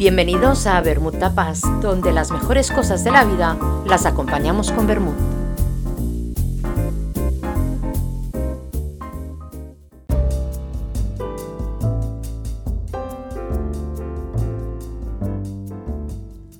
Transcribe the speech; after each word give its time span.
Bienvenidos 0.00 0.66
a 0.66 0.80
Bermud 0.80 1.18
Tapas, 1.18 1.60
donde 1.82 2.10
las 2.10 2.30
mejores 2.30 2.70
cosas 2.70 3.04
de 3.04 3.10
la 3.10 3.22
vida 3.22 3.58
las 3.84 4.06
acompañamos 4.06 4.72
con 4.72 4.86
Bermud. 4.86 5.12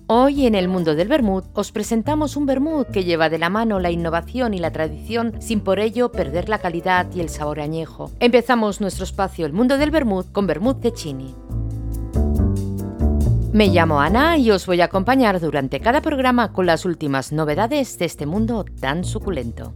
Hoy 0.06 0.46
en 0.46 0.54
el 0.54 0.68
mundo 0.68 0.94
del 0.94 1.08
Bermud 1.08 1.44
os 1.54 1.72
presentamos 1.72 2.36
un 2.36 2.44
Bermud 2.44 2.88
que 2.88 3.04
lleva 3.04 3.30
de 3.30 3.38
la 3.38 3.48
mano 3.48 3.80
la 3.80 3.90
innovación 3.90 4.52
y 4.52 4.58
la 4.58 4.70
tradición 4.70 5.40
sin 5.40 5.60
por 5.62 5.80
ello 5.80 6.12
perder 6.12 6.50
la 6.50 6.58
calidad 6.58 7.06
y 7.14 7.20
el 7.20 7.30
sabor 7.30 7.60
añejo. 7.60 8.10
Empezamos 8.20 8.82
nuestro 8.82 9.04
espacio 9.04 9.46
El 9.46 9.54
mundo 9.54 9.78
del 9.78 9.90
Bermud 9.90 10.26
con 10.26 10.46
Bermud 10.46 10.76
de 10.76 10.92
Chini. 10.92 11.34
Me 13.52 13.66
llamo 13.66 14.00
Ana 14.00 14.38
y 14.38 14.52
os 14.52 14.64
voy 14.64 14.80
a 14.80 14.84
acompañar 14.84 15.40
durante 15.40 15.80
cada 15.80 16.00
programa 16.00 16.52
con 16.52 16.66
las 16.66 16.84
últimas 16.84 17.32
novedades 17.32 17.98
de 17.98 18.04
este 18.04 18.24
mundo 18.24 18.64
tan 18.64 19.02
suculento. 19.02 19.74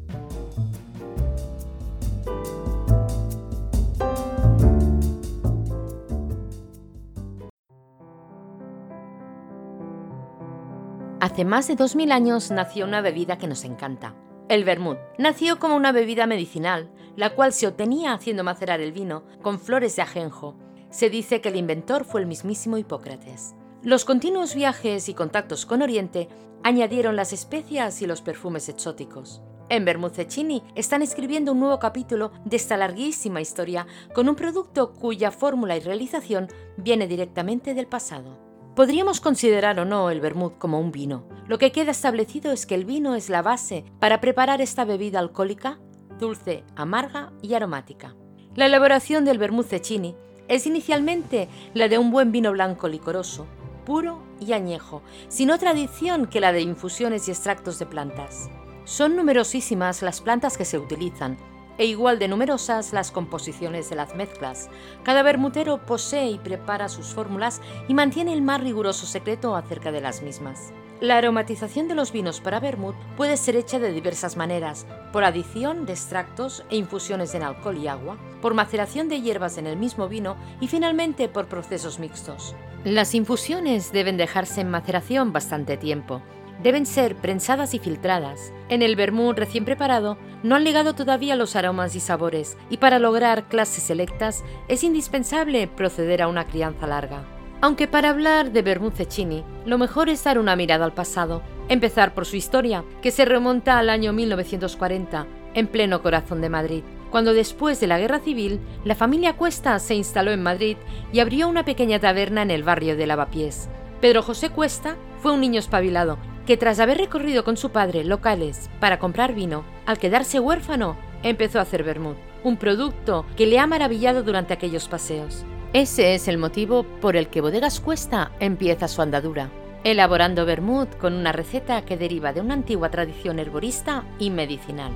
Hace 11.18 11.44
más 11.44 11.66
de 11.66 11.74
2000 11.74 12.12
años 12.12 12.52
nació 12.52 12.84
una 12.84 13.00
bebida 13.00 13.38
que 13.38 13.48
nos 13.48 13.64
encanta. 13.64 14.14
El 14.48 14.62
vermut 14.62 14.98
nació 15.18 15.58
como 15.58 15.74
una 15.74 15.90
bebida 15.90 16.28
medicinal, 16.28 16.92
la 17.16 17.34
cual 17.34 17.52
se 17.52 17.66
obtenía 17.66 18.12
haciendo 18.12 18.44
macerar 18.44 18.80
el 18.80 18.92
vino 18.92 19.24
con 19.42 19.58
flores 19.58 19.96
de 19.96 20.02
ajenjo. 20.02 20.54
Se 20.90 21.10
dice 21.10 21.40
que 21.40 21.48
el 21.48 21.56
inventor 21.56 22.04
fue 22.04 22.20
el 22.20 22.28
mismísimo 22.28 22.78
Hipócrates. 22.78 23.56
Los 23.84 24.06
continuos 24.06 24.54
viajes 24.54 25.10
y 25.10 25.14
contactos 25.14 25.66
con 25.66 25.82
Oriente 25.82 26.30
añadieron 26.62 27.16
las 27.16 27.34
especias 27.34 28.00
y 28.00 28.06
los 28.06 28.22
perfumes 28.22 28.70
exóticos. 28.70 29.42
En 29.68 29.84
Cecchini 30.10 30.62
están 30.74 31.02
escribiendo 31.02 31.52
un 31.52 31.60
nuevo 31.60 31.78
capítulo 31.78 32.32
de 32.46 32.56
esta 32.56 32.78
larguísima 32.78 33.42
historia 33.42 33.86
con 34.14 34.30
un 34.30 34.36
producto 34.36 34.94
cuya 34.94 35.30
fórmula 35.30 35.76
y 35.76 35.80
realización 35.80 36.48
viene 36.78 37.06
directamente 37.06 37.74
del 37.74 37.86
pasado. 37.86 38.38
Podríamos 38.74 39.20
considerar 39.20 39.78
o 39.78 39.84
no 39.84 40.08
el 40.08 40.22
vermut 40.22 40.56
como 40.56 40.80
un 40.80 40.90
vino. 40.90 41.28
Lo 41.46 41.58
que 41.58 41.70
queda 41.70 41.90
establecido 41.90 42.52
es 42.52 42.64
que 42.64 42.76
el 42.76 42.86
vino 42.86 43.14
es 43.14 43.28
la 43.28 43.42
base 43.42 43.84
para 44.00 44.18
preparar 44.22 44.62
esta 44.62 44.86
bebida 44.86 45.18
alcohólica, 45.18 45.78
dulce, 46.18 46.64
amarga 46.74 47.34
y 47.42 47.52
aromática. 47.52 48.16
La 48.54 48.64
elaboración 48.64 49.26
del 49.26 49.36
vermut 49.36 49.66
cecchini 49.66 50.16
es 50.48 50.66
inicialmente 50.66 51.50
la 51.74 51.88
de 51.88 51.98
un 51.98 52.10
buen 52.10 52.32
vino 52.32 52.52
blanco 52.52 52.88
licoroso, 52.88 53.46
puro 53.84 54.22
y 54.40 54.52
añejo, 54.52 55.02
sin 55.28 55.50
otra 55.50 55.70
adición 55.70 56.26
que 56.26 56.40
la 56.40 56.52
de 56.52 56.60
infusiones 56.60 57.28
y 57.28 57.30
extractos 57.30 57.78
de 57.78 57.86
plantas. 57.86 58.50
Son 58.84 59.16
numerosísimas 59.16 60.02
las 60.02 60.20
plantas 60.20 60.58
que 60.58 60.64
se 60.64 60.78
utilizan, 60.78 61.38
e 61.78 61.86
igual 61.86 62.18
de 62.18 62.28
numerosas 62.28 62.92
las 62.92 63.10
composiciones 63.10 63.90
de 63.90 63.96
las 63.96 64.14
mezclas. 64.14 64.68
Cada 65.02 65.22
bermutero 65.22 65.84
posee 65.84 66.30
y 66.30 66.38
prepara 66.38 66.88
sus 66.88 67.08
fórmulas 67.08 67.60
y 67.88 67.94
mantiene 67.94 68.32
el 68.32 68.42
más 68.42 68.60
riguroso 68.60 69.06
secreto 69.06 69.56
acerca 69.56 69.90
de 69.90 70.00
las 70.00 70.22
mismas. 70.22 70.72
La 71.00 71.18
aromatización 71.18 71.88
de 71.88 71.94
los 71.94 72.12
vinos 72.12 72.40
para 72.40 72.60
vermut 72.60 72.94
puede 73.16 73.36
ser 73.36 73.56
hecha 73.56 73.78
de 73.78 73.92
diversas 73.92 74.36
maneras, 74.36 74.86
por 75.12 75.24
adición 75.24 75.86
de 75.86 75.92
extractos 75.92 76.64
e 76.70 76.76
infusiones 76.76 77.34
en 77.34 77.42
alcohol 77.42 77.76
y 77.76 77.88
agua, 77.88 78.16
por 78.40 78.54
maceración 78.54 79.08
de 79.08 79.20
hierbas 79.20 79.58
en 79.58 79.66
el 79.66 79.76
mismo 79.76 80.08
vino 80.08 80.36
y 80.60 80.68
finalmente 80.68 81.28
por 81.28 81.46
procesos 81.46 81.98
mixtos. 81.98 82.54
Las 82.84 83.14
infusiones 83.14 83.92
deben 83.92 84.18
dejarse 84.18 84.60
en 84.60 84.70
maceración 84.70 85.32
bastante 85.32 85.78
tiempo, 85.78 86.20
deben 86.62 86.84
ser 86.84 87.16
prensadas 87.16 87.72
y 87.72 87.78
filtradas. 87.78 88.52
En 88.68 88.82
el 88.82 88.94
vermú 88.94 89.32
recién 89.32 89.64
preparado 89.64 90.18
no 90.42 90.54
han 90.54 90.64
ligado 90.64 90.94
todavía 90.94 91.34
los 91.34 91.56
aromas 91.56 91.96
y 91.96 92.00
sabores 92.00 92.58
y 92.68 92.76
para 92.76 92.98
lograr 92.98 93.48
clases 93.48 93.84
selectas 93.84 94.44
es 94.68 94.84
indispensable 94.84 95.66
proceder 95.66 96.20
a 96.20 96.28
una 96.28 96.46
crianza 96.46 96.86
larga. 96.86 97.24
Aunque 97.62 97.88
para 97.88 98.10
hablar 98.10 98.52
de 98.52 98.60
vermut 98.60 98.94
cecchini, 98.94 99.44
lo 99.64 99.78
mejor 99.78 100.10
es 100.10 100.22
dar 100.22 100.38
una 100.38 100.54
mirada 100.54 100.84
al 100.84 100.92
pasado, 100.92 101.40
empezar 101.70 102.12
por 102.12 102.26
su 102.26 102.36
historia, 102.36 102.84
que 103.00 103.10
se 103.10 103.24
remonta 103.24 103.78
al 103.78 103.88
año 103.88 104.12
1940, 104.12 105.26
en 105.54 105.66
pleno 105.68 106.02
corazón 106.02 106.42
de 106.42 106.50
Madrid, 106.50 106.84
cuando 107.14 107.32
después 107.32 107.78
de 107.78 107.86
la 107.86 107.96
Guerra 107.96 108.18
Civil, 108.18 108.58
la 108.84 108.96
familia 108.96 109.36
Cuesta 109.36 109.78
se 109.78 109.94
instaló 109.94 110.32
en 110.32 110.42
Madrid 110.42 110.76
y 111.12 111.20
abrió 111.20 111.46
una 111.48 111.64
pequeña 111.64 112.00
taberna 112.00 112.42
en 112.42 112.50
el 112.50 112.64
barrio 112.64 112.96
de 112.96 113.06
Lavapiés. 113.06 113.68
Pedro 114.00 114.20
José 114.20 114.50
Cuesta 114.50 114.96
fue 115.22 115.30
un 115.30 115.40
niño 115.40 115.60
espabilado 115.60 116.18
que 116.44 116.56
tras 116.56 116.80
haber 116.80 116.98
recorrido 116.98 117.44
con 117.44 117.56
su 117.56 117.70
padre 117.70 118.02
locales 118.02 118.68
para 118.80 118.98
comprar 118.98 119.32
vino, 119.32 119.64
al 119.86 119.98
quedarse 119.98 120.40
huérfano, 120.40 120.96
empezó 121.22 121.60
a 121.60 121.62
hacer 121.62 121.84
vermut, 121.84 122.16
un 122.42 122.56
producto 122.56 123.24
que 123.36 123.46
le 123.46 123.60
ha 123.60 123.66
maravillado 123.68 124.24
durante 124.24 124.52
aquellos 124.52 124.88
paseos. 124.88 125.44
Ese 125.72 126.16
es 126.16 126.26
el 126.26 126.36
motivo 126.36 126.82
por 127.00 127.14
el 127.14 127.28
que 127.28 127.40
Bodegas 127.40 127.78
Cuesta 127.78 128.32
empieza 128.40 128.88
su 128.88 129.02
andadura, 129.02 129.50
elaborando 129.84 130.46
vermut 130.46 130.92
con 130.98 131.14
una 131.14 131.30
receta 131.30 131.82
que 131.82 131.96
deriva 131.96 132.32
de 132.32 132.40
una 132.40 132.54
antigua 132.54 132.90
tradición 132.90 133.38
herborista 133.38 134.02
y 134.18 134.30
medicinal. 134.30 134.90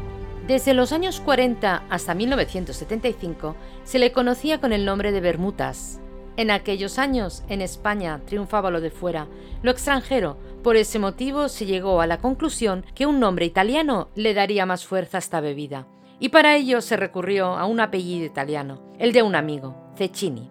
Desde 0.48 0.74
los 0.74 0.92
años 0.92 1.20
40 1.20 1.84
hasta 1.88 2.14
1975 2.14 3.54
se 3.84 3.98
le 4.00 4.10
conocía 4.12 4.60
con 4.60 4.72
el 4.72 4.84
nombre 4.84 5.12
de 5.12 5.20
vermutas, 5.20 6.00
en 6.38 6.52
aquellos 6.52 7.00
años, 7.00 7.42
en 7.48 7.60
España, 7.60 8.20
triunfaba 8.24 8.70
lo 8.70 8.80
de 8.80 8.92
fuera, 8.92 9.26
lo 9.60 9.72
extranjero. 9.72 10.38
Por 10.62 10.76
ese 10.76 11.00
motivo 11.00 11.48
se 11.48 11.66
llegó 11.66 12.00
a 12.00 12.06
la 12.06 12.18
conclusión 12.18 12.86
que 12.94 13.06
un 13.06 13.18
nombre 13.18 13.44
italiano 13.44 14.08
le 14.14 14.34
daría 14.34 14.64
más 14.64 14.86
fuerza 14.86 15.18
a 15.18 15.20
esta 15.20 15.40
bebida. 15.40 15.88
Y 16.20 16.28
para 16.28 16.54
ello 16.54 16.80
se 16.80 16.96
recurrió 16.96 17.56
a 17.56 17.66
un 17.66 17.80
apellido 17.80 18.24
italiano, 18.24 18.80
el 19.00 19.12
de 19.12 19.24
un 19.24 19.34
amigo, 19.34 19.74
Cecchini. 19.96 20.48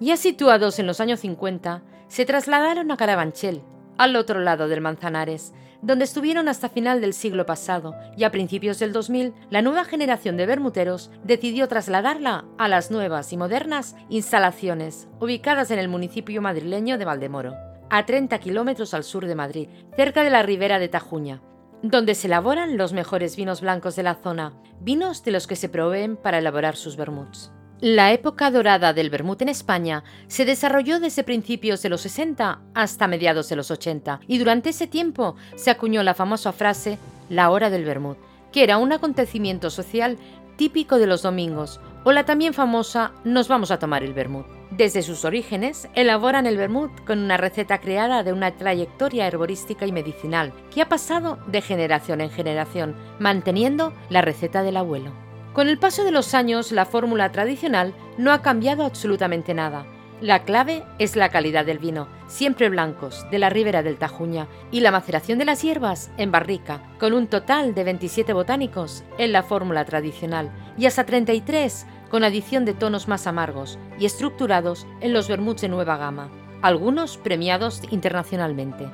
Ya 0.00 0.16
situados 0.16 0.80
en 0.80 0.88
los 0.88 1.00
años 1.00 1.20
50, 1.20 1.84
se 2.08 2.26
trasladaron 2.26 2.90
a 2.90 2.96
Carabanchel, 2.96 3.62
al 3.98 4.16
otro 4.16 4.40
lado 4.40 4.68
del 4.68 4.80
Manzanares, 4.80 5.52
donde 5.82 6.04
estuvieron 6.04 6.48
hasta 6.48 6.68
final 6.68 7.00
del 7.00 7.14
siglo 7.14 7.46
pasado 7.46 7.94
y 8.16 8.24
a 8.24 8.30
principios 8.30 8.78
del 8.78 8.92
2000 8.92 9.34
la 9.50 9.62
nueva 9.62 9.84
generación 9.84 10.36
de 10.36 10.46
bermuteros 10.46 11.10
decidió 11.24 11.68
trasladarla 11.68 12.44
a 12.58 12.68
las 12.68 12.90
nuevas 12.90 13.32
y 13.32 13.36
modernas 13.36 13.96
instalaciones 14.08 15.08
ubicadas 15.20 15.70
en 15.70 15.78
el 15.78 15.88
municipio 15.88 16.42
madrileño 16.42 16.98
de 16.98 17.04
Valdemoro, 17.04 17.54
a 17.90 18.06
30 18.06 18.38
kilómetros 18.38 18.94
al 18.94 19.04
sur 19.04 19.26
de 19.26 19.34
Madrid, 19.34 19.68
cerca 19.96 20.22
de 20.22 20.30
la 20.30 20.42
ribera 20.42 20.78
de 20.78 20.88
Tajuña, 20.88 21.42
donde 21.82 22.14
se 22.14 22.26
elaboran 22.26 22.76
los 22.76 22.92
mejores 22.92 23.36
vinos 23.36 23.60
blancos 23.60 23.94
de 23.96 24.02
la 24.02 24.16
zona, 24.16 24.54
vinos 24.80 25.22
de 25.22 25.30
los 25.30 25.46
que 25.46 25.56
se 25.56 25.68
proveen 25.68 26.16
para 26.16 26.38
elaborar 26.38 26.76
sus 26.76 26.96
vermuts. 26.96 27.52
La 27.80 28.12
época 28.12 28.50
dorada 28.50 28.92
del 28.92 29.08
vermut 29.08 29.40
en 29.40 29.48
España 29.48 30.02
se 30.26 30.44
desarrolló 30.44 30.98
desde 30.98 31.22
principios 31.22 31.80
de 31.80 31.88
los 31.88 32.00
60 32.00 32.58
hasta 32.74 33.06
mediados 33.06 33.48
de 33.48 33.54
los 33.54 33.70
80 33.70 34.18
y 34.26 34.38
durante 34.38 34.70
ese 34.70 34.88
tiempo 34.88 35.36
se 35.54 35.70
acuñó 35.70 36.02
la 36.02 36.14
famosa 36.14 36.50
frase 36.50 36.98
la 37.28 37.50
hora 37.50 37.70
del 37.70 37.84
vermut, 37.84 38.18
que 38.50 38.64
era 38.64 38.78
un 38.78 38.90
acontecimiento 38.90 39.70
social 39.70 40.18
típico 40.56 40.98
de 40.98 41.06
los 41.06 41.22
domingos, 41.22 41.80
o 42.02 42.10
la 42.10 42.24
también 42.24 42.52
famosa 42.52 43.12
nos 43.22 43.46
vamos 43.46 43.70
a 43.70 43.78
tomar 43.78 44.02
el 44.02 44.12
vermut. 44.12 44.46
Desde 44.72 45.02
sus 45.02 45.24
orígenes, 45.24 45.88
elaboran 45.94 46.46
el 46.46 46.56
vermut 46.56 46.90
con 47.04 47.20
una 47.20 47.36
receta 47.36 47.80
creada 47.80 48.24
de 48.24 48.32
una 48.32 48.56
trayectoria 48.56 49.28
herborística 49.28 49.86
y 49.86 49.92
medicinal 49.92 50.52
que 50.74 50.82
ha 50.82 50.88
pasado 50.88 51.38
de 51.46 51.60
generación 51.60 52.20
en 52.22 52.30
generación, 52.30 52.96
manteniendo 53.20 53.92
la 54.10 54.20
receta 54.20 54.64
del 54.64 54.78
abuelo. 54.78 55.27
Con 55.58 55.68
el 55.68 55.76
paso 55.76 56.04
de 56.04 56.12
los 56.12 56.34
años, 56.34 56.70
la 56.70 56.86
fórmula 56.86 57.32
tradicional 57.32 57.92
no 58.16 58.30
ha 58.30 58.42
cambiado 58.42 58.84
absolutamente 58.84 59.54
nada. 59.54 59.86
La 60.20 60.44
clave 60.44 60.84
es 61.00 61.16
la 61.16 61.30
calidad 61.30 61.66
del 61.66 61.80
vino, 61.80 62.06
siempre 62.28 62.68
blancos, 62.68 63.26
de 63.32 63.40
la 63.40 63.50
ribera 63.50 63.82
del 63.82 63.96
Tajuña, 63.96 64.46
y 64.70 64.78
la 64.78 64.92
maceración 64.92 65.36
de 65.36 65.46
las 65.46 65.62
hierbas 65.62 66.12
en 66.16 66.30
barrica, 66.30 66.88
con 67.00 67.12
un 67.12 67.26
total 67.26 67.74
de 67.74 67.82
27 67.82 68.32
botánicos 68.34 69.02
en 69.18 69.32
la 69.32 69.42
fórmula 69.42 69.84
tradicional 69.84 70.52
y 70.78 70.86
hasta 70.86 71.04
33 71.04 71.86
con 72.08 72.22
adición 72.22 72.64
de 72.64 72.74
tonos 72.74 73.08
más 73.08 73.26
amargos 73.26 73.80
y 73.98 74.06
estructurados 74.06 74.86
en 75.00 75.12
los 75.12 75.26
vermuts 75.26 75.62
de 75.62 75.70
nueva 75.70 75.96
gama, 75.96 76.30
algunos 76.62 77.16
premiados 77.16 77.82
internacionalmente. 77.90 78.88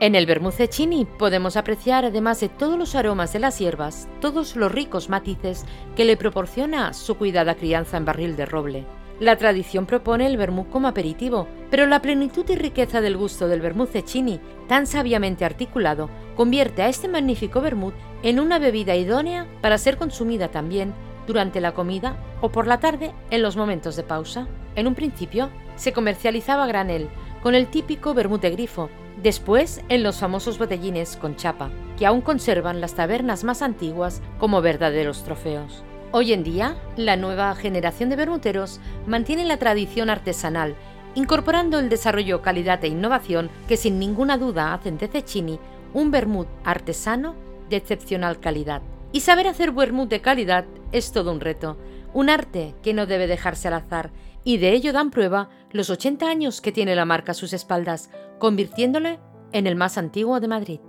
En 0.00 0.16
el 0.16 0.26
Cecchini 0.52 1.04
podemos 1.04 1.56
apreciar, 1.56 2.04
además 2.04 2.40
de 2.40 2.48
todos 2.48 2.76
los 2.76 2.96
aromas 2.96 3.32
de 3.32 3.38
las 3.38 3.60
hierbas, 3.60 4.08
todos 4.20 4.56
los 4.56 4.72
ricos 4.72 5.08
matices 5.08 5.64
que 5.94 6.04
le 6.04 6.16
proporciona 6.16 6.92
su 6.92 7.16
cuidada 7.16 7.54
crianza 7.54 7.96
en 7.96 8.04
barril 8.04 8.34
de 8.34 8.44
roble. 8.44 8.84
La 9.20 9.36
tradición 9.36 9.86
propone 9.86 10.26
el 10.26 10.36
vermut 10.36 10.68
como 10.68 10.88
aperitivo, 10.88 11.46
pero 11.70 11.86
la 11.86 12.02
plenitud 12.02 12.44
y 12.50 12.56
riqueza 12.56 13.00
del 13.00 13.16
gusto 13.16 13.46
del 13.46 13.62
Cecchini, 13.86 14.40
tan 14.66 14.88
sabiamente 14.88 15.44
articulado, 15.44 16.10
convierte 16.36 16.82
a 16.82 16.88
este 16.88 17.06
magnífico 17.06 17.60
vermut 17.60 17.94
en 18.24 18.40
una 18.40 18.58
bebida 18.58 18.96
idónea 18.96 19.46
para 19.62 19.78
ser 19.78 19.96
consumida 19.96 20.48
también 20.48 20.92
durante 21.28 21.60
la 21.60 21.72
comida 21.72 22.16
o 22.40 22.50
por 22.50 22.66
la 22.66 22.80
tarde 22.80 23.14
en 23.30 23.42
los 23.42 23.56
momentos 23.56 23.94
de 23.94 24.02
pausa. 24.02 24.48
En 24.74 24.88
un 24.88 24.96
principio 24.96 25.50
se 25.76 25.92
comercializaba 25.92 26.66
granel, 26.66 27.08
con 27.44 27.54
el 27.54 27.68
típico 27.68 28.12
vermut 28.12 28.42
de 28.42 28.50
grifo, 28.50 28.90
después 29.24 29.80
en 29.88 30.02
los 30.02 30.18
famosos 30.18 30.58
botellines 30.58 31.16
con 31.16 31.34
chapa, 31.34 31.70
que 31.98 32.04
aún 32.04 32.20
conservan 32.20 32.82
las 32.82 32.94
tabernas 32.94 33.42
más 33.42 33.62
antiguas 33.62 34.20
como 34.38 34.60
verdaderos 34.60 35.24
trofeos. 35.24 35.82
Hoy 36.12 36.34
en 36.34 36.44
día, 36.44 36.76
la 36.96 37.16
nueva 37.16 37.54
generación 37.56 38.10
de 38.10 38.16
vermuteros 38.16 38.80
mantiene 39.06 39.46
la 39.46 39.56
tradición 39.56 40.10
artesanal, 40.10 40.76
incorporando 41.14 41.78
el 41.78 41.88
desarrollo, 41.88 42.42
calidad 42.42 42.84
e 42.84 42.88
innovación 42.88 43.48
que 43.66 43.78
sin 43.78 43.98
ninguna 43.98 44.36
duda 44.36 44.74
hacen 44.74 44.98
de 44.98 45.08
Cecchini 45.08 45.58
un 45.94 46.10
vermut 46.10 46.46
artesano 46.62 47.34
de 47.70 47.76
excepcional 47.76 48.40
calidad. 48.40 48.82
Y 49.10 49.20
saber 49.20 49.48
hacer 49.48 49.72
vermut 49.72 50.10
de 50.10 50.20
calidad 50.20 50.66
es 50.92 51.12
todo 51.12 51.32
un 51.32 51.40
reto, 51.40 51.78
un 52.12 52.28
arte 52.28 52.74
que 52.82 52.92
no 52.92 53.06
debe 53.06 53.26
dejarse 53.26 53.68
al 53.68 53.74
azar, 53.74 54.10
y 54.44 54.58
de 54.58 54.72
ello 54.72 54.92
dan 54.92 55.10
prueba 55.10 55.48
los 55.72 55.90
80 55.90 56.28
años 56.28 56.60
que 56.60 56.72
tiene 56.72 56.94
la 56.94 57.04
marca 57.04 57.32
a 57.32 57.34
sus 57.34 57.52
espaldas, 57.52 58.10
convirtiéndole 58.38 59.18
en 59.52 59.66
el 59.66 59.74
más 59.74 59.98
antiguo 59.98 60.38
de 60.40 60.48
Madrid. 60.48 60.80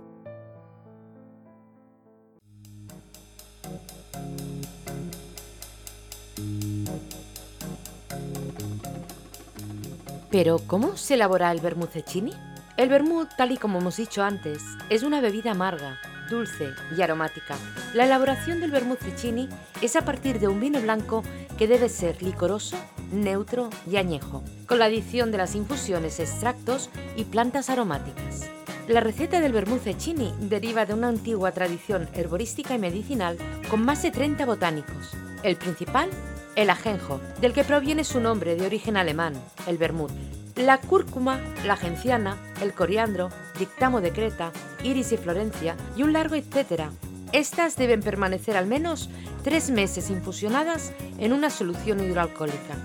Pero, 10.30 10.58
¿cómo 10.66 10.98
se 10.98 11.14
elabora 11.14 11.50
el 11.50 11.60
vermut 11.60 11.90
cecchini? 11.92 12.32
El 12.76 12.90
vermut, 12.90 13.30
tal 13.38 13.52
y 13.52 13.56
como 13.56 13.78
hemos 13.78 13.96
dicho 13.96 14.22
antes, 14.22 14.62
es 14.90 15.02
una 15.02 15.22
bebida 15.22 15.52
amarga, 15.52 15.98
dulce 16.28 16.74
y 16.94 17.00
aromática. 17.00 17.56
La 17.94 18.04
elaboración 18.04 18.60
del 18.60 18.70
vermut 18.70 18.98
cecchini 18.98 19.48
es 19.80 19.96
a 19.96 20.04
partir 20.04 20.38
de 20.38 20.48
un 20.48 20.60
vino 20.60 20.78
blanco 20.82 21.22
que 21.56 21.66
debe 21.66 21.88
ser 21.88 22.22
licoroso, 22.22 22.76
neutro 23.12 23.70
y 23.90 23.96
añejo, 23.96 24.42
con 24.66 24.78
la 24.78 24.86
adición 24.86 25.30
de 25.30 25.38
las 25.38 25.54
infusiones, 25.54 26.20
extractos 26.20 26.90
y 27.16 27.24
plantas 27.24 27.70
aromáticas. 27.70 28.48
La 28.88 29.00
receta 29.00 29.40
del 29.40 29.52
vermut 29.52 29.82
cecchini 29.82 30.32
deriva 30.38 30.86
de 30.86 30.94
una 30.94 31.08
antigua 31.08 31.50
tradición 31.50 32.08
herborística 32.14 32.74
y 32.74 32.78
medicinal 32.78 33.36
con 33.68 33.84
más 33.84 34.02
de 34.02 34.12
30 34.12 34.46
botánicos. 34.46 35.12
El 35.42 35.56
principal, 35.56 36.08
el 36.54 36.70
ajenjo, 36.70 37.20
del 37.40 37.52
que 37.52 37.64
proviene 37.64 38.04
su 38.04 38.20
nombre 38.20 38.54
de 38.54 38.64
origen 38.64 38.96
alemán, 38.96 39.34
el 39.66 39.76
vermut. 39.76 40.12
La 40.54 40.78
cúrcuma, 40.78 41.40
la 41.66 41.76
genciana, 41.76 42.38
el 42.62 42.72
coriandro, 42.72 43.28
dictamo 43.58 44.00
de 44.00 44.12
Creta, 44.12 44.52
iris 44.84 45.12
y 45.12 45.16
Florencia 45.16 45.76
y 45.96 46.04
un 46.04 46.12
largo 46.12 46.36
etcétera. 46.36 46.92
Estas 47.32 47.76
deben 47.76 48.00
permanecer 48.00 48.56
al 48.56 48.66
menos 48.66 49.10
tres 49.42 49.70
meses 49.70 50.10
infusionadas 50.10 50.92
en 51.18 51.32
una 51.32 51.50
solución 51.50 52.00
hidroalcohólica. 52.00 52.76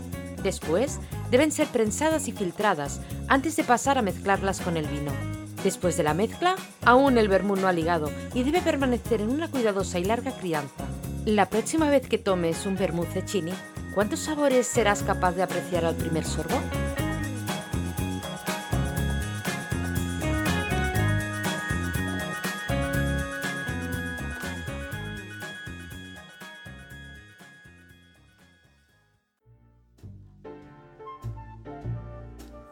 Después 0.44 1.00
deben 1.30 1.52
ser 1.52 1.68
prensadas 1.68 2.28
y 2.28 2.32
filtradas 2.32 3.02
antes 3.28 3.56
de 3.56 3.64
pasar 3.64 3.98
a 3.98 4.02
mezclarlas 4.02 4.62
con 4.62 4.78
el 4.78 4.88
vino. 4.88 5.12
Después 5.64 5.96
de 5.96 6.04
la 6.04 6.16
mezcla, 6.16 6.56
aún 6.84 7.18
el 7.18 7.28
vermut 7.28 7.60
no 7.60 7.68
ha 7.68 7.74
ligado 7.74 8.10
y 8.34 8.44
debe 8.44 8.62
permanecer 8.62 9.22
en 9.22 9.30
una 9.30 9.50
cuidadosa 9.50 10.00
y 10.00 10.06
larga 10.06 10.32
crianza. 10.32 10.86
La 11.26 11.50
próxima 11.50 11.90
vez 11.90 12.08
que 12.08 12.18
tomes 12.18 12.66
un 12.66 12.76
vermut 12.76 13.08
cecchini, 13.10 13.54
¿cuántos 13.94 14.22
sabores 14.22 14.66
serás 14.66 15.04
capaz 15.04 15.34
de 15.34 15.44
apreciar 15.44 15.86
al 15.86 15.96
primer 15.96 16.26
sorbo? 16.26 16.56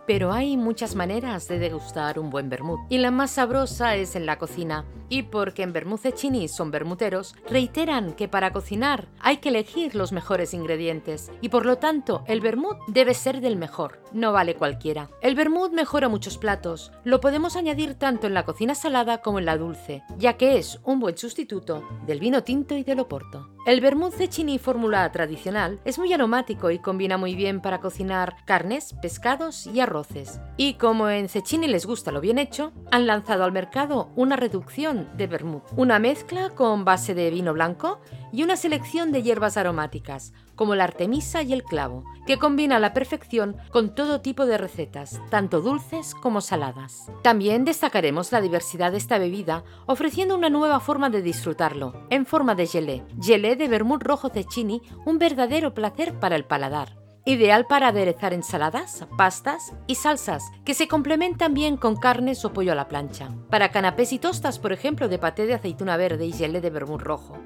Pero 0.10 0.34
hay 0.34 0.58
muchas 0.58 0.96
maneras 0.96 1.48
de 1.48 1.60
degustar 1.60 2.18
un 2.18 2.32
buen 2.32 2.50
vermut 2.50 2.80
y 2.90 2.98
la 2.98 3.12
más 3.12 3.30
sabrosa 3.30 3.96
es 3.96 4.16
en 4.16 4.26
la 4.26 4.40
cocina. 4.40 4.84
Y 5.10 5.24
porque 5.24 5.64
en 5.64 5.74
Vermut 5.74 6.00
Cecchini 6.00 6.48
son 6.48 6.72
bermuteros, 6.72 7.36
reiteran 7.50 8.14
que 8.14 8.28
para 8.28 8.54
cocinar 8.54 9.08
hay 9.20 9.38
que 9.38 9.50
elegir 9.50 9.96
los 9.96 10.12
mejores 10.12 10.54
ingredientes 10.54 11.32
y 11.42 11.50
por 11.50 11.66
lo 11.66 11.78
tanto 11.78 12.24
el 12.28 12.42
vermut 12.42 12.78
debe 12.88 13.14
ser 13.14 13.42
del 13.42 13.56
mejor, 13.56 14.02
no 14.14 14.32
vale 14.32 14.56
cualquiera. 14.56 15.10
El 15.22 15.36
vermut 15.36 15.74
mejora 15.74 16.10
muchos 16.10 16.38
platos, 16.38 16.92
lo 17.04 17.20
podemos 17.20 17.56
añadir 17.56 17.96
tanto 17.96 18.28
en 18.28 18.34
la 18.34 18.46
cocina 18.46 18.76
salada 18.76 19.22
como 19.22 19.40
en 19.40 19.46
la 19.46 19.58
dulce, 19.58 20.04
ya 20.18 20.34
que 20.34 20.58
es 20.58 20.80
un 20.84 21.00
buen 21.00 21.18
sustituto 21.18 21.84
del 22.06 22.20
vino 22.20 22.44
tinto 22.44 22.76
y 22.76 22.84
del 22.84 23.00
oporto. 23.00 23.50
El 23.66 23.82
vermut 23.82 24.14
cecchini 24.14 24.58
fórmula 24.58 25.12
tradicional 25.12 25.80
es 25.86 26.00
muy 26.00 26.14
aromático 26.14 26.72
y 26.72 26.80
combina 26.80 27.18
muy 27.18 27.36
bien 27.36 27.62
para 27.62 27.82
cocinar 27.82 28.38
carnes, 28.46 28.96
pescados 29.02 29.68
y 29.68 29.80
arroces. 29.80 30.40
Y 30.58 30.76
como 30.76 31.10
en 31.10 31.30
cecchini 31.30 31.68
les 31.68 31.86
gusta 31.86 32.12
lo 32.12 32.22
bien 32.22 32.40
hecho, 32.40 32.72
han 32.90 33.06
lanzado 33.06 33.44
al 33.44 33.52
mercado 33.52 34.10
una 34.16 34.38
reducción 34.38 34.99
de 35.16 35.28
vermut, 35.28 35.64
una 35.76 36.00
mezcla 36.00 36.50
con 36.50 36.86
base 36.86 37.14
de 37.14 37.30
vino 37.30 37.54
blanco 37.54 38.00
y 38.32 38.44
una 38.44 38.56
selección 38.56 39.12
de 39.12 39.24
hierbas 39.24 39.58
aromáticas, 39.58 40.34
como 40.56 40.76
la 40.76 40.84
artemisa 40.84 41.42
y 41.42 41.54
el 41.54 41.64
clavo, 41.64 42.04
que 42.28 42.38
combina 42.38 42.76
a 42.76 42.80
la 42.80 42.94
perfección 42.94 43.56
con 43.72 43.96
todo 43.96 44.22
tipo 44.22 44.46
de 44.46 44.58
recetas, 44.58 45.22
tanto 45.30 45.62
dulces 45.62 46.14
como 46.14 46.42
saladas. 46.42 47.12
También 47.24 47.66
destacaremos 47.66 48.32
la 48.32 48.42
diversidad 48.42 48.92
de 48.92 48.98
esta 48.98 49.18
bebida, 49.20 49.64
ofreciendo 49.86 50.36
una 50.36 50.50
nueva 50.50 50.80
forma 50.80 51.10
de 51.10 51.22
disfrutarlo, 51.22 52.06
en 52.10 52.26
forma 52.26 52.56
de 52.56 52.68
gelé, 52.68 53.06
gelé 53.22 53.56
de 53.56 53.68
vermut 53.68 54.04
rojo 54.04 54.30
cecchini, 54.30 54.82
un 55.06 55.18
verdadero 55.18 55.74
placer 55.74 56.20
para 56.20 56.36
el 56.36 56.46
paladar. 56.46 56.99
Ideal 57.30 57.68
para 57.68 57.90
aderezar 57.90 58.34
ensaladas, 58.34 59.06
pastas 59.16 59.74
y 59.86 59.94
salsas, 59.94 60.42
que 60.66 60.74
se 60.74 60.88
complementan 60.88 61.54
bien 61.54 61.78
con 61.78 61.96
carnes 61.96 62.44
o 62.44 62.54
pollo 62.54 62.72
a 62.72 62.76
la 62.76 62.88
plancha. 62.88 63.30
Para 63.52 63.70
canapés 63.70 64.14
y 64.14 64.18
tostas, 64.18 64.58
por 64.58 64.74
ejemplo, 64.74 65.08
de 65.08 65.20
paté 65.20 65.46
de 65.46 65.54
aceituna 65.54 65.96
verde 65.96 66.26
y 66.26 66.32
gelé 66.32 66.60
de 66.60 66.72
vermut 66.72 67.04
rojo. 67.04 67.38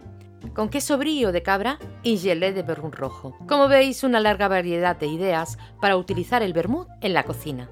Con 0.55 0.69
queso 0.69 0.97
brío 0.97 1.33
de 1.33 1.43
cabra 1.43 1.79
y 2.01 2.17
gelé 2.17 2.53
de 2.53 2.63
vermut 2.63 2.95
rojo. 2.95 3.35
Como 3.45 3.67
veis, 3.67 4.05
una 4.05 4.21
larga 4.21 4.47
variedad 4.47 4.95
de 4.95 5.07
ideas 5.07 5.57
para 5.81 5.97
utilizar 5.97 6.43
el 6.43 6.53
vermut 6.53 6.87
en 7.01 7.13
la 7.13 7.23
cocina. 7.23 7.69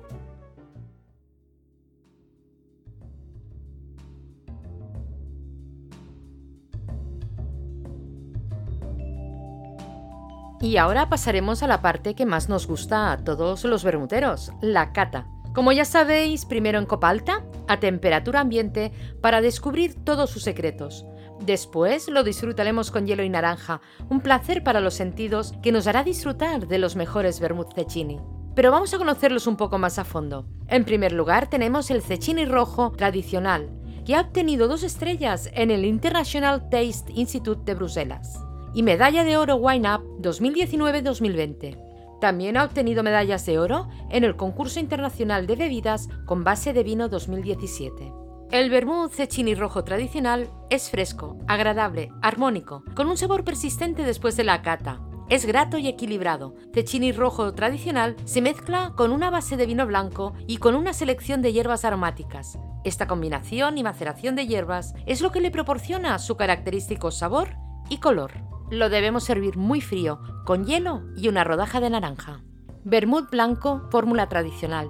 Y 10.61 10.77
ahora 10.77 11.09
pasaremos 11.09 11.63
a 11.63 11.67
la 11.67 11.81
parte 11.81 12.13
que 12.13 12.27
más 12.27 12.47
nos 12.47 12.67
gusta 12.67 13.11
a 13.11 13.17
todos 13.17 13.63
los 13.63 13.83
bermuteros, 13.83 14.51
la 14.61 14.93
cata. 14.93 15.27
Como 15.55 15.71
ya 15.71 15.85
sabéis, 15.85 16.45
primero 16.45 16.77
en 16.77 16.85
copa 16.85 17.09
alta, 17.09 17.43
a 17.67 17.79
temperatura 17.79 18.41
ambiente, 18.41 18.91
para 19.21 19.41
descubrir 19.41 19.95
todos 20.05 20.29
sus 20.29 20.43
secretos. 20.43 21.03
Después 21.43 22.07
lo 22.09 22.23
disfrutaremos 22.23 22.91
con 22.91 23.07
hielo 23.07 23.23
y 23.23 23.29
naranja, 23.29 23.81
un 24.09 24.21
placer 24.21 24.63
para 24.63 24.81
los 24.81 24.93
sentidos 24.93 25.55
que 25.63 25.71
nos 25.71 25.87
hará 25.87 26.03
disfrutar 26.03 26.67
de 26.67 26.77
los 26.77 26.95
mejores 26.95 27.39
vermut 27.39 27.73
cecchini. 27.73 28.19
Pero 28.53 28.69
vamos 28.69 28.93
a 28.93 28.99
conocerlos 28.99 29.47
un 29.47 29.57
poco 29.57 29.79
más 29.79 29.97
a 29.97 30.05
fondo. 30.05 30.45
En 30.67 30.85
primer 30.85 31.11
lugar 31.11 31.49
tenemos 31.49 31.89
el 31.89 32.03
cecchini 32.03 32.45
rojo 32.45 32.91
tradicional, 32.91 33.71
que 34.05 34.15
ha 34.15 34.21
obtenido 34.21 34.67
dos 34.67 34.83
estrellas 34.83 35.49
en 35.53 35.71
el 35.71 35.85
International 35.85 36.69
Taste 36.69 37.11
Institute 37.13 37.63
de 37.65 37.73
Bruselas 37.73 38.39
y 38.73 38.83
medalla 38.83 39.23
de 39.23 39.37
oro 39.37 39.55
Wine 39.55 39.93
Up 39.93 40.01
2019-2020. 40.21 41.77
También 42.21 42.55
ha 42.55 42.63
obtenido 42.63 43.01
medallas 43.01 43.45
de 43.45 43.57
oro 43.57 43.89
en 44.09 44.23
el 44.23 44.35
concurso 44.35 44.79
internacional 44.79 45.47
de 45.47 45.55
bebidas 45.55 46.07
con 46.25 46.43
base 46.43 46.71
de 46.71 46.83
vino 46.83 47.09
2017. 47.09 48.13
El 48.51 48.69
vermouth 48.69 49.11
cecchini 49.11 49.55
rojo 49.55 49.83
tradicional 49.83 50.49
es 50.69 50.89
fresco, 50.89 51.37
agradable, 51.47 52.09
armónico, 52.21 52.83
con 52.95 53.07
un 53.07 53.17
sabor 53.17 53.43
persistente 53.43 54.03
después 54.03 54.35
de 54.35 54.43
la 54.43 54.61
cata. 54.61 55.01
Es 55.29 55.45
grato 55.45 55.77
y 55.77 55.87
equilibrado. 55.87 56.55
Cecchini 56.73 57.13
rojo 57.13 57.53
tradicional 57.53 58.17
se 58.25 58.41
mezcla 58.41 58.91
con 58.97 59.13
una 59.13 59.29
base 59.29 59.55
de 59.55 59.65
vino 59.65 59.87
blanco 59.87 60.33
y 60.45 60.57
con 60.57 60.75
una 60.75 60.91
selección 60.91 61.41
de 61.41 61.53
hierbas 61.53 61.85
aromáticas. 61.85 62.59
Esta 62.83 63.07
combinación 63.07 63.77
y 63.77 63.83
maceración 63.83 64.35
de 64.35 64.45
hierbas 64.45 64.93
es 65.05 65.21
lo 65.21 65.31
que 65.31 65.39
le 65.39 65.49
proporciona 65.49 66.19
su 66.19 66.35
característico 66.35 67.09
sabor 67.09 67.55
y 67.89 67.99
color. 67.99 68.50
Lo 68.71 68.89
debemos 68.89 69.25
servir 69.25 69.57
muy 69.57 69.81
frío, 69.81 70.21
con 70.45 70.65
hielo 70.65 71.03
y 71.17 71.27
una 71.27 71.43
rodaja 71.43 71.81
de 71.81 71.89
naranja. 71.89 72.41
Vermut 72.85 73.29
blanco, 73.29 73.81
fórmula 73.91 74.29
tradicional. 74.29 74.89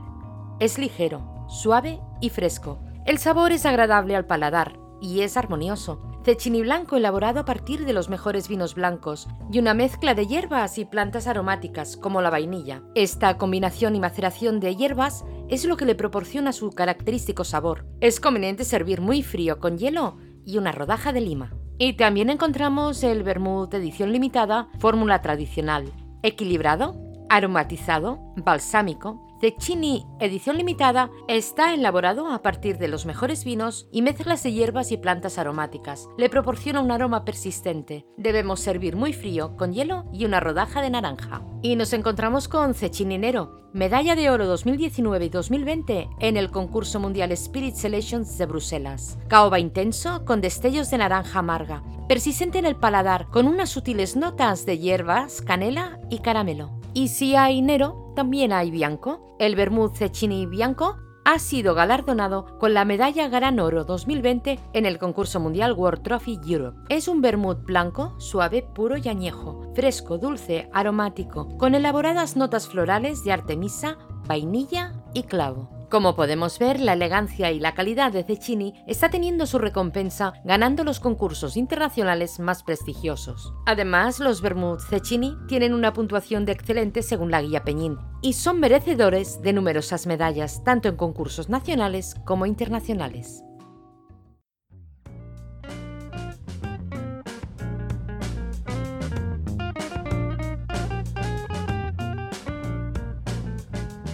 Es 0.60 0.78
ligero, 0.78 1.48
suave 1.50 2.00
y 2.22 2.30
fresco. 2.30 2.80
El 3.08 3.18
sabor 3.18 3.52
es 3.52 3.66
agradable 3.66 4.16
al 4.16 4.28
paladar 4.28 4.80
y 5.02 5.22
es 5.22 5.36
armonioso. 5.36 6.00
Cecchini 6.24 6.62
blanco 6.62 6.96
elaborado 6.96 7.40
a 7.40 7.46
partir 7.46 7.84
de 7.84 7.94
los 7.94 8.08
mejores 8.08 8.48
vinos 8.48 8.76
blancos 8.76 9.28
y 9.52 9.58
una 9.58 9.74
mezcla 9.74 10.14
de 10.14 10.28
hierbas 10.28 10.78
y 10.78 10.86
plantas 10.86 11.26
aromáticas 11.26 11.98
como 11.98 12.22
la 12.22 12.30
vainilla. 12.30 12.84
Esta 12.94 13.40
combinación 13.40 13.96
y 13.96 14.00
maceración 14.00 14.60
de 14.60 14.76
hierbas 14.76 15.26
es 15.50 15.66
lo 15.66 15.76
que 15.76 15.86
le 15.86 15.96
proporciona 15.96 16.54
su 16.54 16.70
característico 16.70 17.44
sabor. 17.44 17.88
Es 18.00 18.20
conveniente 18.20 18.64
servir 18.64 19.02
muy 19.02 19.24
frío 19.24 19.60
con 19.60 19.80
hielo 19.80 20.20
y 20.46 20.60
una 20.60 20.72
rodaja 20.72 21.14
de 21.14 21.22
lima. 21.22 21.52
Y 21.84 21.94
también 21.94 22.30
encontramos 22.30 23.02
el 23.04 23.24
vermut 23.24 23.74
edición 23.74 24.12
limitada, 24.12 24.68
fórmula 24.78 25.24
tradicional, 25.24 25.92
equilibrado, 26.22 26.96
aromatizado, 27.28 28.20
balsámico, 28.36 29.20
Cecchini 29.42 30.06
edición 30.20 30.58
limitada 30.58 31.10
está 31.28 31.74
elaborado 31.74 32.28
a 32.28 32.44
partir 32.44 32.78
de 32.78 32.88
los 32.88 33.08
mejores 33.08 33.44
vinos 33.44 33.88
y 33.92 34.04
mezclas 34.04 34.44
de 34.44 34.52
hierbas 34.52 34.92
y 34.92 34.98
plantas 34.98 35.40
aromáticas. 35.40 36.08
Le 36.16 36.30
proporciona 36.30 36.80
un 36.80 36.92
aroma 36.92 37.26
persistente. 37.26 38.06
Debemos 38.18 38.60
servir 38.60 38.96
muy 38.96 39.14
frío, 39.14 39.58
con 39.58 39.74
hielo 39.74 40.06
y 40.14 40.26
una 40.26 40.42
rodaja 40.42 40.84
de 40.84 40.92
naranja. 40.92 41.42
Y 41.64 41.76
nos 41.76 41.92
encontramos 41.94 42.48
con 42.48 42.76
Cecchini 42.76 43.18
Nero, 43.18 43.68
medalla 43.74 44.16
de 44.16 44.30
oro 44.30 44.46
2019 44.46 45.26
y 45.26 45.30
2020 45.30 46.10
en 46.20 46.38
el 46.38 46.52
concurso 46.52 47.00
mundial 47.00 47.32
Spirit 47.32 47.74
Selections 47.74 48.38
de 48.38 48.46
Bruselas. 48.46 49.18
Caoba 49.28 49.58
intenso 49.58 50.24
con 50.24 50.42
destellos 50.42 50.92
de 50.92 51.00
naranja 51.00 51.40
amarga, 51.40 51.82
persistente 52.08 52.60
en 52.60 52.68
el 52.68 52.76
paladar 52.76 53.26
con 53.30 53.48
unas 53.48 53.72
sutiles 53.72 54.16
notas 54.16 54.68
de 54.68 54.78
hierbas, 54.78 55.42
canela 55.42 56.00
y 56.12 56.20
caramelo. 56.20 56.81
Y 56.94 57.08
si 57.08 57.36
hay 57.36 57.62
Nero, 57.62 58.12
también 58.16 58.52
hay 58.52 58.70
Bianco. 58.70 59.36
El 59.40 59.56
Vermouth 59.56 59.96
Cecchini 59.96 60.46
Bianco 60.46 60.98
ha 61.24 61.40
sido 61.40 61.74
galardonado 61.74 62.58
con 62.60 62.74
la 62.74 62.84
medalla 62.84 63.30
Gran 63.30 63.60
Oro 63.60 63.86
2020 63.86 64.60
en 64.74 64.86
el 64.86 64.98
concurso 64.98 65.40
mundial 65.40 65.74
World 65.74 66.04
Trophy 66.04 66.40
Europe. 66.46 66.78
Es 66.90 67.08
un 67.08 67.22
vermouth 67.22 67.64
blanco, 67.64 68.16
suave, 68.20 68.64
puro 68.64 68.98
y 68.98 69.08
añejo, 69.08 69.72
fresco, 69.74 70.18
dulce, 70.18 70.70
aromático, 70.74 71.48
con 71.58 71.76
elaboradas 71.76 72.36
notas 72.36 72.68
florales 72.68 73.24
de 73.24 73.32
artemisa, 73.32 73.98
vainilla 74.28 74.94
y 75.14 75.24
clavo. 75.24 75.81
Como 75.92 76.16
podemos 76.16 76.58
ver, 76.58 76.80
la 76.80 76.94
elegancia 76.94 77.52
y 77.52 77.60
la 77.60 77.74
calidad 77.74 78.14
de 78.14 78.24
Cecchini 78.24 78.82
está 78.88 79.10
teniendo 79.10 79.46
su 79.46 79.60
recompensa 79.60 80.32
ganando 80.46 80.86
los 80.86 81.02
concursos 81.02 81.58
internacionales 81.58 82.40
más 82.40 82.64
prestigiosos. 82.64 83.54
Además, 83.66 84.22
los 84.22 84.42
Vermouth 84.42 84.80
Cecchini 84.90 85.36
tienen 85.50 85.74
una 85.74 85.92
puntuación 85.92 86.46
de 86.46 86.54
excelente 86.54 87.02
según 87.02 87.30
la 87.30 87.42
guía 87.42 87.66
Peñín 87.66 87.98
y 88.22 88.34
son 88.34 88.62
merecedores 88.62 89.42
de 89.42 89.52
numerosas 89.52 90.08
medallas 90.08 90.64
tanto 90.64 90.88
en 90.88 90.96
concursos 90.96 91.50
nacionales 91.50 92.16
como 92.24 92.46
internacionales. 92.46 93.44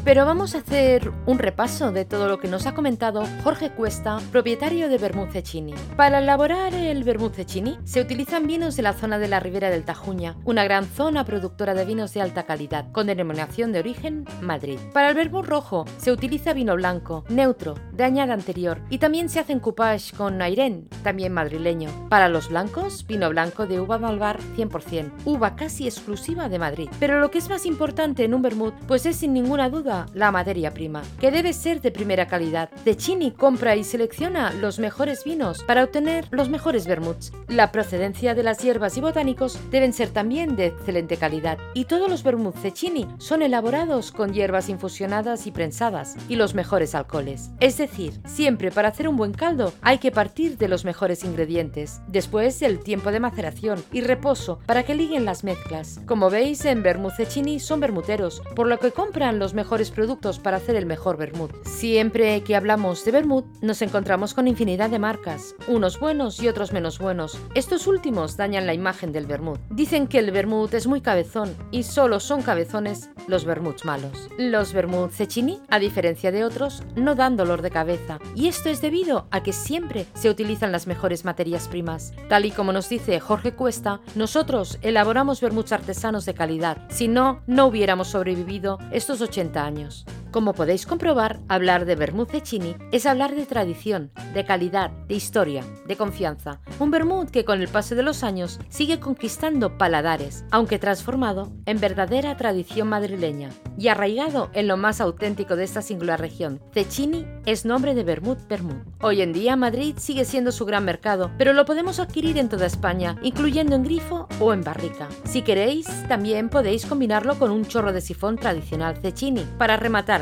Pero 0.08 0.26
vamos 0.26 0.56
a 0.56 0.60
hacer 0.60 1.12
un 1.26 1.38
repaso 1.38 1.92
de 1.92 2.06
todo 2.06 2.30
lo 2.30 2.40
que 2.40 2.48
nos 2.48 2.66
ha 2.66 2.74
comentado 2.74 3.26
Jorge 3.44 3.72
Cuesta, 3.72 4.22
propietario 4.32 4.88
de 4.88 4.98
Vermouth 4.98 5.32
Cecchini. 5.32 5.74
Para 5.98 6.20
elaborar 6.20 6.74
el 6.74 7.04
Vermouth 7.04 7.34
Cecchini 7.34 7.78
se 7.84 8.00
utilizan 8.00 8.48
vinos 8.48 8.78
de 8.78 8.84
la 8.84 8.94
zona 8.94 9.20
de 9.20 9.28
la 9.28 9.42
Ribera 9.42 9.70
del 9.70 9.84
Tajuña, 9.84 10.38
una 10.46 10.64
gran 10.64 10.86
zona 10.86 11.26
productora 11.26 11.74
de 11.74 11.84
vinos 11.84 12.14
de 12.14 12.22
alta 12.22 12.46
calidad, 12.46 12.90
con 12.94 13.08
denominación 13.08 13.74
de 13.74 13.80
origen 13.80 14.24
Madrid. 14.40 14.80
Para 14.94 15.10
el 15.10 15.16
Vermouth 15.16 15.46
rojo 15.46 15.84
se 15.98 16.14
utiliza 16.14 16.54
vino 16.54 16.78
blanco, 16.78 17.26
neutro, 17.28 17.76
de 17.92 18.06
añada 18.06 18.34
anterior, 18.34 18.80
y 18.90 19.00
también 19.00 19.28
se 19.28 19.42
hacen 19.42 19.60
coupage 19.60 20.16
con 20.16 20.42
Airen, 20.42 20.88
también 21.04 21.34
madrileño. 21.34 21.90
Para 22.08 22.30
los 22.30 22.48
blancos, 22.48 23.06
vino 23.06 23.30
blanco 23.30 23.68
de 23.68 23.82
uva 23.82 23.98
malvar 23.98 24.40
100%, 24.56 25.12
uva 25.26 25.58
casi 25.58 25.86
exclusiva 25.86 26.48
de 26.48 26.60
Madrid. 26.60 26.90
Pero 26.98 27.20
lo 27.20 27.30
que 27.30 27.40
es 27.40 27.50
más 27.50 27.66
importante 27.66 28.24
en 28.24 28.34
un 28.34 28.42
Vermouth, 28.42 28.76
pues 28.88 29.06
es 29.06 29.18
sin 29.18 29.34
ninguna 29.34 29.70
duda 29.70 29.97
la 30.13 30.32
materia 30.32 30.74
prima, 30.74 31.04
que 31.20 31.32
debe 31.32 31.54
ser 31.54 31.82
de 31.82 31.92
primera 31.92 32.27
calidad. 32.27 32.70
De 32.86 32.96
Chini 32.96 33.32
compra 33.32 33.75
y 33.75 33.84
selecciona 33.84 34.54
los 34.54 34.80
mejores 34.80 35.24
vinos 35.25 35.63
para 35.63 35.84
obtener 35.84 36.27
los 36.32 36.50
mejores 36.50 36.88
vermuts. 36.88 37.34
La 37.48 37.72
procedencia 37.72 38.34
de 38.34 38.44
las 38.44 38.60
hierbas 38.60 38.98
y 38.98 39.01
botánicos 39.01 39.60
deben 39.70 39.94
ser 39.94 40.10
también 40.10 40.56
de 40.56 40.68
excelente 40.68 41.18
calidad. 41.18 41.58
Y 41.74 41.86
todos 41.86 42.10
los 42.10 42.24
vermuts 42.24 42.63
de 42.63 42.77
son 43.18 43.42
elaborados 43.42 44.12
con 44.12 44.34
hierbas 44.34 44.70
infusionadas 44.70 45.48
y 45.48 45.51
prensadas 45.51 46.16
y 46.30 46.36
los 46.36 46.54
mejores 46.54 46.96
alcoholes. 46.96 47.50
Es 47.60 47.77
decir, 47.77 48.13
siempre 48.25 48.72
para 48.72 48.89
hacer 48.89 49.08
un 49.08 49.18
buen 49.18 49.34
caldo 49.34 49.74
hay 49.82 49.98
que 49.98 50.12
partir 50.12 50.58
de 50.58 50.68
los 50.68 50.86
mejores 50.86 51.24
ingredientes. 51.24 52.00
Después 52.08 52.62
el 52.62 52.80
tiempo 52.80 53.12
de 53.12 53.20
maceración 53.20 53.84
y 53.92 54.01
reposo 54.01 54.60
para 54.66 54.84
que 54.84 54.96
liguen 54.96 55.25
las 55.25 55.44
mezclas. 55.44 56.00
Como 56.06 56.30
veis, 56.30 56.63
en 56.66 56.84
Vermouth 56.84 57.16
Cecchini 57.18 57.60
son 57.60 57.80
bermuteros, 57.80 58.42
por 58.56 58.68
lo 58.68 58.80
que 58.80 58.92
compran 58.92 59.39
los 59.39 59.54
mejores 59.54 59.87
productos 59.91 60.39
para 60.39 60.58
hacer 60.58 60.75
el 60.75 60.86
mejor 60.86 61.17
vermut. 61.17 61.51
Siempre 61.65 62.41
que 62.41 62.56
hablamos 62.56 63.06
de 63.06 63.12
vermut, 63.12 63.46
nos 63.62 63.82
encontramos 63.82 64.34
con 64.34 64.48
infinidad 64.48 64.89
de 64.89 65.00
marcas, 65.00 65.56
unos 65.67 66.00
buenos 66.00 66.41
y 66.41 66.48
otros 66.48 66.74
menos 66.74 67.00
buenos. 67.00 67.38
Estos 67.56 67.88
últimos 67.88 68.38
dañan 68.38 68.67
la 68.67 68.74
imagen 68.74 69.12
del 69.12 69.25
vermut. 69.25 69.60
Dicen 69.70 70.08
que 70.08 70.20
el 70.20 70.32
vermut 70.32 70.74
es 70.74 70.88
muy 70.88 71.01
cabezón 71.01 71.56
y 71.72 71.84
solo 71.84 72.20
son 72.20 72.41
cabezones 72.41 73.10
los 73.27 73.46
vermuts 73.46 73.86
malos. 73.86 74.29
Los 74.38 74.74
vermut 74.74 75.12
cecchini, 75.12 75.60
a 75.70 75.79
diferencia 75.79 76.32
de 76.32 76.44
otros, 76.44 76.84
no 76.96 77.15
dan 77.15 77.38
dolor 77.38 77.62
de 77.62 77.72
cabeza 77.72 78.20
y 78.36 78.48
esto 78.48 78.70
es 78.70 78.82
debido 78.82 79.27
a 79.32 79.44
que 79.44 79.53
siempre 79.53 80.06
se 80.13 80.29
utilizan 80.29 80.72
las 80.72 80.88
mejores 80.88 81.25
materias 81.25 81.67
primas. 81.67 82.13
Tal 82.29 82.46
y 82.46 82.51
como 82.51 82.72
nos 82.72 82.89
dice 82.89 83.20
Jorge 83.20 83.53
Cuesta, 83.53 84.01
nosotros 84.15 84.77
elaboramos 84.82 85.41
vermuts 85.41 85.72
artesanos 85.72 86.25
de 86.25 86.34
calidad. 86.34 86.77
Si 86.89 87.08
no, 87.08 87.41
no 87.48 87.67
hubiéramos 87.67 88.10
sobrevivido 88.10 88.79
estos 88.91 89.22
80 89.22 89.63
años 89.63 89.76
años. 89.77 90.05
Como 90.38 90.53
podéis 90.53 90.86
comprobar, 90.86 91.39
hablar 91.48 91.86
de 91.86 91.96
vermut 91.96 92.29
Cecchini 92.29 92.75
es 92.91 93.08
hablar 93.08 93.34
de 93.34 93.48
tradición, 93.48 94.12
de 94.36 94.46
calidad, 94.46 94.91
de 95.08 95.15
historia, 95.15 95.63
de 95.88 95.96
confianza. 95.96 96.62
Un 96.77 96.91
vermut 96.91 97.32
que 97.32 97.44
con 97.44 97.60
el 97.60 97.67
paso 97.67 97.96
de 97.96 98.03
los 98.03 98.24
años 98.24 98.60
sigue 98.70 99.00
conquistando 99.00 99.79
paladares, 99.79 100.46
aunque 100.51 100.77
transformado 100.77 101.51
en 101.65 101.79
verdadera 101.79 102.38
tradición 102.38 102.88
madrileña 102.88 103.50
y 103.79 103.88
arraigado 103.88 104.51
en 104.53 104.67
lo 104.67 104.77
más 104.77 105.01
auténtico 105.01 105.56
de 105.56 105.63
esta 105.63 105.82
singular 105.82 106.20
región. 106.20 106.62
Cecchini 106.72 107.25
es 107.48 107.65
nombre 107.65 107.96
de 107.96 108.03
vermut 108.03 108.48
vermut. 108.48 108.86
Hoy 109.01 109.24
en 109.24 109.34
día 109.34 109.56
Madrid 109.56 109.96
sigue 109.98 110.24
siendo 110.24 110.51
su 110.51 110.65
gran 110.65 110.86
mercado, 110.86 111.32
pero 111.39 111.53
lo 111.53 111.65
podemos 111.65 112.00
adquirir 112.00 112.38
en 112.38 112.50
toda 112.50 112.67
España, 112.67 113.17
incluyendo 113.24 113.75
en 113.75 113.84
grifo 113.84 114.27
o 114.39 114.53
en 114.53 114.62
barrica. 114.62 115.08
Si 115.24 115.41
queréis, 115.41 115.88
también 116.08 116.50
podéis 116.50 116.86
combinarlo 116.86 117.39
con 117.39 117.50
un 117.50 117.65
chorro 117.65 117.91
de 117.91 118.01
sifón 118.01 118.38
tradicional 118.38 118.98
Cecchini 119.01 119.44
para 119.58 119.77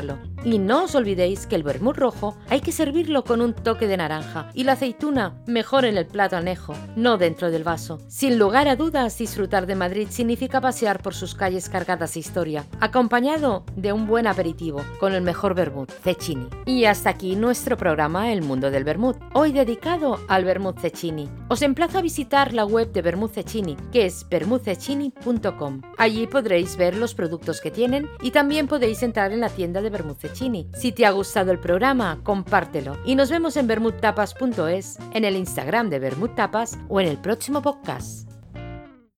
rematarlo. 0.06 0.35
Y 0.46 0.60
no 0.60 0.84
os 0.84 0.94
olvidéis 0.94 1.44
que 1.44 1.56
el 1.56 1.64
vermut 1.64 1.96
rojo 1.96 2.36
hay 2.48 2.60
que 2.60 2.70
servirlo 2.70 3.24
con 3.24 3.40
un 3.40 3.52
toque 3.52 3.88
de 3.88 3.96
naranja 3.96 4.48
y 4.54 4.62
la 4.62 4.74
aceituna 4.74 5.42
mejor 5.44 5.84
en 5.84 5.96
el 5.98 6.06
plato 6.06 6.36
anejo, 6.36 6.72
no 6.94 7.18
dentro 7.18 7.50
del 7.50 7.64
vaso. 7.64 7.98
Sin 8.06 8.38
lugar 8.38 8.68
a 8.68 8.76
dudas, 8.76 9.18
disfrutar 9.18 9.66
de 9.66 9.74
Madrid 9.74 10.06
significa 10.08 10.60
pasear 10.60 11.02
por 11.02 11.14
sus 11.14 11.34
calles 11.34 11.68
cargadas 11.68 12.14
de 12.14 12.20
historia, 12.20 12.64
acompañado 12.78 13.64
de 13.74 13.92
un 13.92 14.06
buen 14.06 14.28
aperitivo 14.28 14.84
con 15.00 15.14
el 15.14 15.22
mejor 15.22 15.56
vermut, 15.56 15.90
Cecchini. 15.90 16.46
Y 16.64 16.84
hasta 16.84 17.10
aquí 17.10 17.34
nuestro 17.34 17.76
programa 17.76 18.30
El 18.30 18.42
Mundo 18.42 18.70
del 18.70 18.84
Vermut, 18.84 19.16
hoy 19.32 19.50
dedicado 19.50 20.20
al 20.28 20.44
vermut 20.44 20.78
Cecchini. 20.78 21.28
Os 21.48 21.60
emplazo 21.62 21.98
a 21.98 22.02
visitar 22.02 22.54
la 22.54 22.64
web 22.64 22.92
de 22.92 23.02
Vermut 23.02 23.32
Cecchini, 23.32 23.76
que 23.90 24.06
es 24.06 24.24
vermutcecchini.com. 24.28 25.82
Allí 25.98 26.28
podréis 26.28 26.76
ver 26.76 26.96
los 26.96 27.14
productos 27.14 27.60
que 27.60 27.72
tienen 27.72 28.08
y 28.22 28.30
también 28.30 28.68
podéis 28.68 29.02
entrar 29.02 29.32
en 29.32 29.40
la 29.40 29.48
tienda 29.48 29.82
de 29.82 29.90
Vermut 29.90 30.20
Cecchini. 30.20 30.35
Si 30.74 30.92
te 30.92 31.06
ha 31.06 31.10
gustado 31.12 31.50
el 31.50 31.58
programa, 31.58 32.20
compártelo 32.22 32.98
y 33.06 33.14
nos 33.14 33.30
vemos 33.30 33.56
en 33.56 33.66
bermudtapas.es, 33.66 34.98
en 35.14 35.24
el 35.24 35.34
Instagram 35.34 35.88
de 35.88 35.98
Bermud 35.98 36.30
Tapas 36.30 36.78
o 36.88 37.00
en 37.00 37.08
el 37.08 37.16
próximo 37.16 37.62
podcast. 37.62 38.35